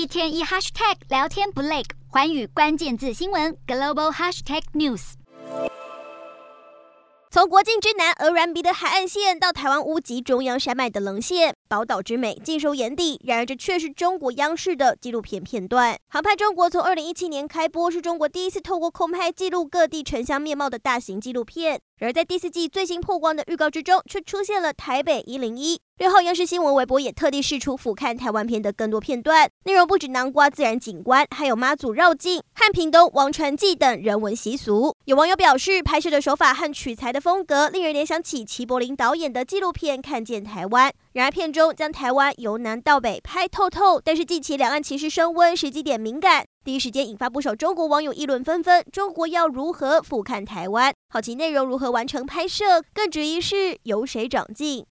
[0.00, 5.12] 一天一 hashtag 聊天不累，环宇关键字新闻 global hashtag news。
[7.30, 13.20] 从国境之南鹅銮鼻的海岸线到台湾屋脊中央山脉的棱线，宝岛之美尽收眼底。
[13.24, 15.96] 然而，这却是中国央视的纪录片片段。
[16.08, 21.78] 航拍中国从二零一七年开播，是中国第一次透过空拍记录各地城乡面貌的大型纪录片。
[21.98, 25.78] 然而，在第四季最新曝光的预告之中，却出现了台北一零一。
[26.00, 34.96] 六号央视新闻微博也特地释出俯瞰台湾片的更多片段，内容不止南瓜自然景观，还有妈祖绕境汉屏东王船祭等人文习俗。
[35.04, 40.88] 有网友表示，拍摄的手法和取材的风格令人联想起齐柏林导演的纪录片《看见台湾》。
[41.12, 48.82] 然而，片中将台湾由南到北拍透透，但是近期两岸情势升温，时机点敏感，第一时间引发不少中国网友议论纷纷。
[48.90, 50.94] 中国要如何俯瞰台湾？
[51.10, 52.82] 好奇内容如何完成拍摄？
[52.94, 54.86] 更质疑是由谁掌镜？